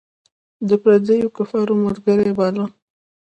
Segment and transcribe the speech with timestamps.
[0.67, 2.65] د پردیو کفارو ملګری باله.